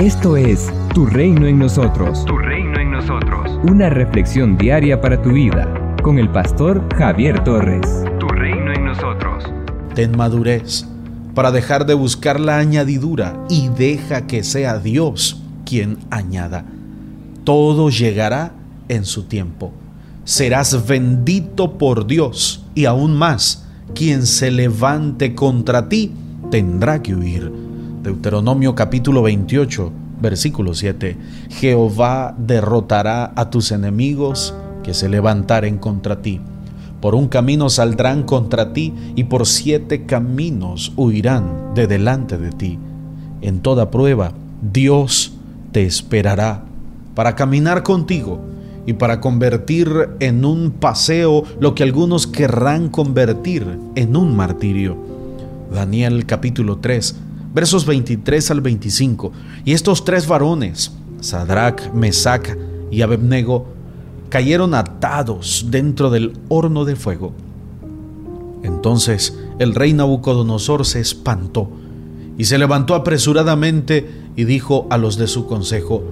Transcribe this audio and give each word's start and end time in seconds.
Esto 0.00 0.34
es 0.34 0.72
Tu 0.94 1.04
Reino 1.04 1.46
en 1.46 1.58
Nosotros. 1.58 2.24
Tu 2.24 2.38
reino 2.38 2.80
en 2.80 2.90
nosotros. 2.90 3.60
Una 3.70 3.90
reflexión 3.90 4.56
diaria 4.56 4.98
para 4.98 5.20
tu 5.20 5.30
vida 5.30 5.68
con 6.02 6.18
el 6.18 6.30
pastor 6.30 6.82
Javier 6.96 7.44
Torres. 7.44 7.86
Tu 8.18 8.26
reino 8.28 8.72
en 8.72 8.86
nosotros. 8.86 9.44
Ten 9.94 10.16
madurez 10.16 10.86
para 11.34 11.50
dejar 11.50 11.84
de 11.84 11.92
buscar 11.92 12.40
la 12.40 12.56
añadidura 12.56 13.44
y 13.50 13.68
deja 13.68 14.26
que 14.26 14.42
sea 14.42 14.78
Dios 14.78 15.42
quien 15.66 15.98
añada. 16.08 16.64
Todo 17.44 17.90
llegará 17.90 18.52
en 18.88 19.04
su 19.04 19.24
tiempo. 19.24 19.70
Serás 20.24 20.86
bendito 20.86 21.76
por 21.76 22.06
Dios 22.06 22.64
y 22.74 22.86
aún 22.86 23.18
más, 23.18 23.68
quien 23.94 24.24
se 24.24 24.50
levante 24.50 25.34
contra 25.34 25.90
ti 25.90 26.14
tendrá 26.50 27.02
que 27.02 27.14
huir. 27.14 27.69
Deuteronomio 28.02 28.74
capítulo 28.74 29.20
28, 29.20 29.92
versículo 30.22 30.72
7. 30.72 31.18
Jehová 31.50 32.34
derrotará 32.38 33.30
a 33.36 33.50
tus 33.50 33.72
enemigos 33.72 34.54
que 34.82 34.94
se 34.94 35.10
levantaren 35.10 35.76
contra 35.76 36.22
ti. 36.22 36.40
Por 37.02 37.14
un 37.14 37.28
camino 37.28 37.68
saldrán 37.68 38.22
contra 38.22 38.72
ti 38.72 38.94
y 39.16 39.24
por 39.24 39.46
siete 39.46 40.06
caminos 40.06 40.94
huirán 40.96 41.74
de 41.74 41.86
delante 41.86 42.38
de 42.38 42.50
ti. 42.52 42.78
En 43.42 43.60
toda 43.60 43.90
prueba, 43.90 44.32
Dios 44.62 45.34
te 45.72 45.84
esperará 45.84 46.64
para 47.14 47.36
caminar 47.36 47.82
contigo 47.82 48.40
y 48.86 48.94
para 48.94 49.20
convertir 49.20 49.90
en 50.20 50.46
un 50.46 50.70
paseo 50.70 51.44
lo 51.60 51.74
que 51.74 51.82
algunos 51.82 52.26
querrán 52.26 52.88
convertir 52.88 53.66
en 53.94 54.16
un 54.16 54.34
martirio. 54.34 54.96
Daniel 55.70 56.24
capítulo 56.24 56.78
3 56.78 57.28
versos 57.52 57.86
23 57.86 58.50
al 58.50 58.60
25. 58.60 59.32
Y 59.64 59.72
estos 59.72 60.04
tres 60.04 60.26
varones, 60.26 60.92
Sadrach, 61.20 61.92
Mesach 61.92 62.56
y 62.90 63.02
Abednego, 63.02 63.66
cayeron 64.28 64.74
atados 64.74 65.66
dentro 65.70 66.10
del 66.10 66.32
horno 66.48 66.84
de 66.84 66.96
fuego. 66.96 67.32
Entonces 68.62 69.36
el 69.58 69.74
rey 69.74 69.92
Nabucodonosor 69.92 70.86
se 70.86 71.00
espantó 71.00 71.68
y 72.38 72.44
se 72.44 72.58
levantó 72.58 72.94
apresuradamente 72.94 74.08
y 74.36 74.44
dijo 74.44 74.86
a 74.90 74.96
los 74.96 75.18
de 75.18 75.26
su 75.26 75.46
consejo, 75.46 76.02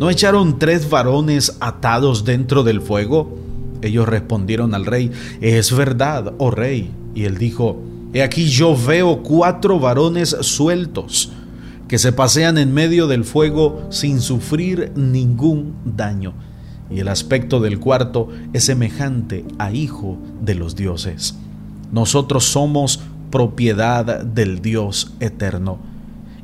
¿no 0.00 0.10
echaron 0.10 0.58
tres 0.58 0.90
varones 0.90 1.56
atados 1.60 2.24
dentro 2.24 2.64
del 2.64 2.80
fuego? 2.80 3.38
Ellos 3.82 4.08
respondieron 4.08 4.74
al 4.74 4.86
rey, 4.86 5.12
es 5.40 5.74
verdad, 5.76 6.34
oh 6.38 6.50
rey. 6.50 6.90
Y 7.14 7.24
él 7.24 7.38
dijo, 7.38 7.80
He 8.16 8.22
aquí 8.22 8.46
yo 8.46 8.74
veo 8.74 9.22
cuatro 9.22 9.78
varones 9.78 10.34
sueltos 10.40 11.30
que 11.86 11.98
se 11.98 12.12
pasean 12.12 12.56
en 12.56 12.72
medio 12.72 13.08
del 13.08 13.24
fuego 13.24 13.88
sin 13.90 14.22
sufrir 14.22 14.90
ningún 14.96 15.74
daño. 15.84 16.32
Y 16.90 17.00
el 17.00 17.08
aspecto 17.08 17.60
del 17.60 17.78
cuarto 17.78 18.30
es 18.54 18.64
semejante 18.64 19.44
a 19.58 19.70
hijo 19.70 20.16
de 20.40 20.54
los 20.54 20.76
dioses. 20.76 21.36
Nosotros 21.92 22.46
somos 22.46 23.00
propiedad 23.30 24.24
del 24.24 24.62
Dios 24.62 25.12
eterno. 25.20 25.78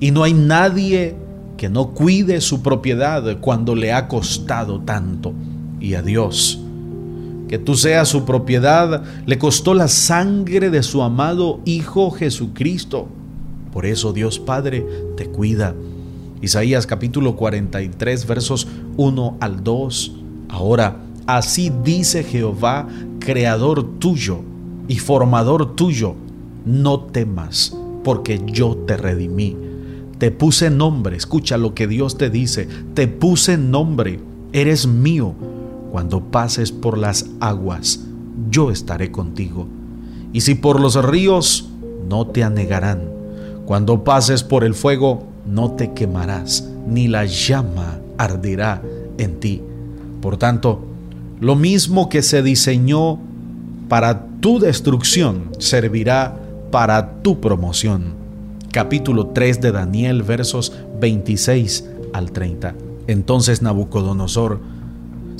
Y 0.00 0.10
no 0.10 0.24
hay 0.24 0.34
nadie 0.34 1.14
que 1.56 1.68
no 1.68 1.90
cuide 1.90 2.40
su 2.40 2.62
propiedad 2.64 3.38
cuando 3.38 3.76
le 3.76 3.92
ha 3.92 4.08
costado 4.08 4.80
tanto. 4.80 5.34
Y 5.78 5.94
a 5.94 6.02
Dios 6.02 6.59
que 7.50 7.58
tú 7.58 7.74
seas 7.74 8.06
su 8.06 8.24
propiedad, 8.24 9.02
le 9.26 9.36
costó 9.36 9.74
la 9.74 9.88
sangre 9.88 10.70
de 10.70 10.84
su 10.84 11.02
amado 11.02 11.58
Hijo 11.64 12.12
Jesucristo. 12.12 13.08
Por 13.72 13.86
eso 13.86 14.12
Dios 14.12 14.38
Padre 14.38 14.86
te 15.16 15.26
cuida. 15.26 15.74
Isaías 16.40 16.86
capítulo 16.86 17.34
43 17.34 18.24
versos 18.28 18.68
1 18.96 19.38
al 19.40 19.64
2. 19.64 20.12
Ahora, 20.48 20.98
así 21.26 21.72
dice 21.82 22.22
Jehová, 22.22 22.86
creador 23.18 23.98
tuyo 23.98 24.42
y 24.86 25.00
formador 25.00 25.74
tuyo, 25.74 26.14
no 26.64 27.00
temas, 27.00 27.76
porque 28.04 28.40
yo 28.46 28.76
te 28.76 28.96
redimí. 28.96 29.56
Te 30.18 30.30
puse 30.30 30.70
nombre, 30.70 31.16
escucha 31.16 31.58
lo 31.58 31.74
que 31.74 31.88
Dios 31.88 32.16
te 32.16 32.30
dice, 32.30 32.68
te 32.94 33.08
puse 33.08 33.58
nombre, 33.58 34.20
eres 34.52 34.86
mío 34.86 35.34
cuando 35.90 36.20
pases 36.20 36.72
por 36.72 36.96
las 36.96 37.26
aguas, 37.40 38.00
yo 38.50 38.70
estaré 38.70 39.10
contigo. 39.10 39.66
Y 40.32 40.42
si 40.42 40.54
por 40.54 40.80
los 40.80 41.02
ríos, 41.04 41.68
no 42.08 42.26
te 42.26 42.44
anegarán. 42.44 43.02
Cuando 43.66 44.04
pases 44.04 44.42
por 44.42 44.64
el 44.64 44.74
fuego, 44.74 45.24
no 45.46 45.72
te 45.72 45.92
quemarás, 45.92 46.68
ni 46.86 47.08
la 47.08 47.24
llama 47.24 47.98
arderá 48.18 48.82
en 49.18 49.40
ti. 49.40 49.62
Por 50.20 50.36
tanto, 50.36 50.80
lo 51.40 51.56
mismo 51.56 52.08
que 52.08 52.22
se 52.22 52.42
diseñó 52.42 53.18
para 53.88 54.26
tu 54.40 54.58
destrucción, 54.58 55.50
servirá 55.58 56.36
para 56.70 57.22
tu 57.22 57.40
promoción. 57.40 58.14
Capítulo 58.70 59.28
3 59.28 59.60
de 59.60 59.72
Daniel, 59.72 60.22
versos 60.22 60.72
26 61.00 61.86
al 62.12 62.30
30. 62.30 62.74
Entonces 63.06 63.62
Nabucodonosor 63.62 64.60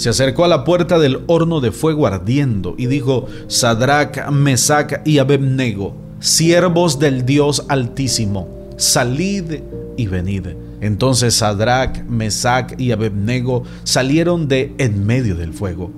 se 0.00 0.08
acercó 0.08 0.46
a 0.46 0.48
la 0.48 0.64
puerta 0.64 0.98
del 0.98 1.20
horno 1.26 1.60
de 1.60 1.72
fuego 1.72 2.06
ardiendo 2.06 2.74
y 2.78 2.86
dijo, 2.86 3.26
Sadrach, 3.48 4.30
Mesach 4.30 5.02
y 5.04 5.18
Abednego, 5.18 5.94
siervos 6.20 6.98
del 6.98 7.26
Dios 7.26 7.66
Altísimo, 7.68 8.48
salid 8.78 9.56
y 9.98 10.06
venid. 10.06 10.46
Entonces 10.80 11.34
Sadrach, 11.34 12.02
Mesach 12.08 12.80
y 12.80 12.92
Abednego 12.92 13.64
salieron 13.84 14.48
de 14.48 14.74
en 14.78 15.04
medio 15.04 15.36
del 15.36 15.52
fuego. 15.52 15.90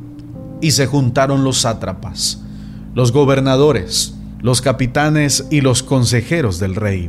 Y 0.60 0.72
se 0.72 0.86
juntaron 0.86 1.44
los 1.44 1.58
sátrapas, 1.58 2.42
los 2.96 3.12
gobernadores, 3.12 4.16
los 4.40 4.62
capitanes 4.62 5.46
y 5.48 5.60
los 5.60 5.84
consejeros 5.84 6.58
del 6.58 6.74
rey, 6.74 7.08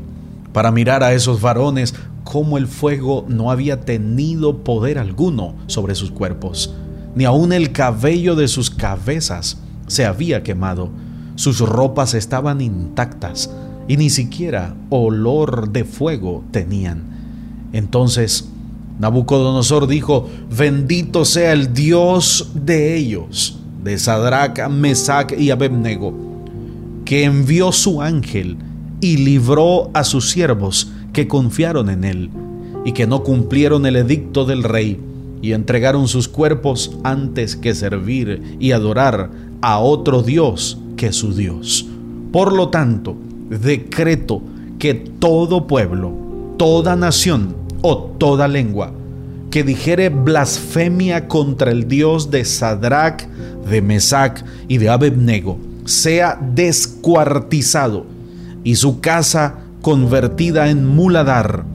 para 0.53 0.71
mirar 0.71 1.03
a 1.03 1.13
esos 1.13 1.41
varones 1.41 1.95
cómo 2.23 2.59
el 2.59 2.67
fuego 2.67 3.25
no 3.27 3.49
había 3.49 3.81
tenido 3.81 4.63
poder 4.63 4.99
alguno 4.99 5.55
sobre 5.65 5.95
sus 5.95 6.11
cuerpos 6.11 6.75
ni 7.15 7.25
aun 7.25 7.53
el 7.53 7.71
cabello 7.71 8.35
de 8.35 8.47
sus 8.47 8.69
cabezas 8.69 9.57
se 9.87 10.05
había 10.05 10.43
quemado. 10.43 10.89
Sus 11.35 11.59
ropas 11.59 12.13
estaban 12.13 12.61
intactas 12.61 13.49
y 13.87 13.97
ni 13.97 14.09
siquiera 14.09 14.75
olor 14.89 15.71
de 15.71 15.83
fuego 15.83 16.43
tenían. 16.51 17.03
Entonces 17.73 18.49
Nabucodonosor 18.99 19.87
dijo, 19.87 20.29
bendito 20.55 21.25
sea 21.25 21.53
el 21.53 21.73
Dios 21.73 22.51
de 22.53 22.95
ellos, 22.95 23.59
de 23.83 23.97
Sadrach, 23.97 24.69
Mesach 24.69 25.33
y 25.37 25.49
Abednego, 25.49 26.13
que 27.03 27.23
envió 27.23 27.71
su 27.71 28.01
ángel 28.01 28.57
y 29.01 29.17
libró 29.17 29.89
a 29.93 30.03
sus 30.03 30.29
siervos 30.29 30.91
que 31.11 31.27
confiaron 31.27 31.89
en 31.89 32.03
él 32.03 32.29
y 32.85 32.93
que 32.93 33.07
no 33.07 33.23
cumplieron 33.23 33.85
el 33.85 33.95
edicto 33.95 34.45
del 34.45 34.63
rey 34.63 34.99
y 35.43 35.51
entregaron 35.51 36.07
sus 36.07 36.27
cuerpos 36.27 36.97
antes 37.03 37.55
que 37.57 37.75
servir 37.75 38.57
y 38.59 38.71
adorar 38.71 39.29
a 39.61 39.77
otro 39.77 40.23
Dios 40.23 40.79
que 40.95 41.11
su 41.11 41.35
Dios. 41.35 41.85
Por 42.31 42.53
lo 42.53 42.69
tanto, 42.69 43.15
decreto 43.49 44.41
que 44.79 44.93
todo 44.93 45.67
pueblo, 45.67 46.13
toda 46.57 46.95
nación 46.95 47.55
o 47.81 47.97
toda 48.17 48.47
lengua 48.47 48.93
que 49.51 49.63
dijere 49.63 50.09
blasfemia 50.09 51.27
contra 51.27 51.71
el 51.71 51.87
Dios 51.87 52.31
de 52.31 52.45
Sadrach, 52.45 53.27
de 53.69 53.81
Mesach 53.81 54.43
y 54.67 54.77
de 54.77 54.89
Abednego 54.89 55.59
sea 55.85 56.39
descuartizado 56.41 58.05
y 58.63 58.75
su 58.75 59.01
casa 59.01 59.55
convertida 59.81 60.69
en 60.69 60.87
muladar 60.87 61.65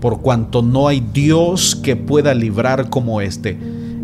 por 0.00 0.20
cuanto 0.20 0.62
no 0.62 0.88
hay 0.88 1.04
Dios 1.12 1.76
que 1.76 1.96
pueda 1.96 2.34
librar 2.34 2.90
como 2.90 3.20
éste. 3.20 3.58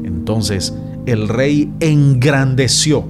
Entonces 0.05 0.75
el 1.07 1.29
rey 1.29 1.71
engrandeció 1.81 3.05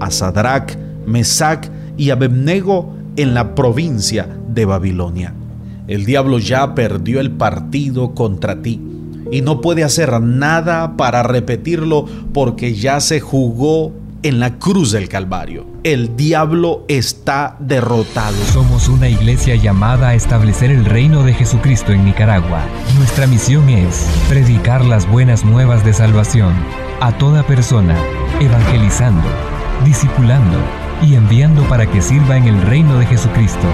a 0.00 0.10
Sadrach, 0.10 0.76
Mesach 1.06 1.68
y 1.96 2.10
Abednego 2.10 2.94
en 3.16 3.34
la 3.34 3.54
provincia 3.54 4.28
de 4.48 4.64
Babilonia. 4.64 5.34
El 5.88 6.04
diablo 6.04 6.38
ya 6.38 6.74
perdió 6.74 7.20
el 7.20 7.30
partido 7.30 8.14
contra 8.14 8.62
ti 8.62 8.80
y 9.30 9.40
no 9.40 9.60
puede 9.60 9.84
hacer 9.84 10.20
nada 10.20 10.96
para 10.96 11.22
repetirlo 11.22 12.06
porque 12.32 12.74
ya 12.74 13.00
se 13.00 13.20
jugó 13.20 13.92
en 14.22 14.38
la 14.38 14.58
cruz 14.58 14.92
del 14.92 15.08
Calvario. 15.08 15.66
El 15.82 16.16
diablo 16.16 16.84
está 16.88 17.56
derrotado. 17.58 18.36
Somos 18.52 18.88
una 18.88 19.08
iglesia 19.08 19.56
llamada 19.56 20.08
a 20.08 20.14
establecer 20.14 20.70
el 20.70 20.84
reino 20.84 21.24
de 21.24 21.34
Jesucristo 21.34 21.92
en 21.92 22.04
Nicaragua. 22.04 22.62
Nuestra 22.96 23.26
misión 23.26 23.68
es 23.68 24.06
predicar 24.28 24.84
las 24.84 25.08
buenas 25.08 25.44
nuevas 25.44 25.84
de 25.84 25.92
salvación 25.92 26.54
a 27.00 27.16
toda 27.18 27.42
persona, 27.42 27.96
evangelizando, 28.40 29.28
discipulando 29.84 30.58
y 31.02 31.14
enviando 31.16 31.62
para 31.64 31.90
que 31.90 32.00
sirva 32.00 32.36
en 32.36 32.44
el 32.44 32.60
reino 32.62 32.98
de 32.98 33.06
Jesucristo. 33.06 33.66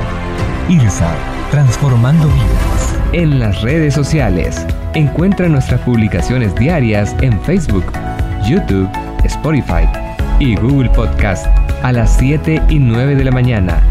IRSA 0.69 1.15
transformando 1.51 2.27
vidas. 2.27 2.95
En 3.13 3.39
las 3.39 3.63
redes 3.63 3.95
sociales, 3.95 4.67
encuentra 4.95 5.49
nuestras 5.49 5.81
publicaciones 5.81 6.55
diarias 6.55 7.15
en 7.21 7.41
Facebook, 7.43 7.85
YouTube, 8.47 8.89
Spotify 9.25 10.08
y 10.41 10.55
Google 10.57 10.91
Podcast 10.91 11.47
a 11.83 11.93
las 11.93 12.17
7 12.17 12.63
y 12.69 12.79
9 12.79 13.17
de 13.17 13.25
la 13.25 13.31
mañana. 13.31 13.83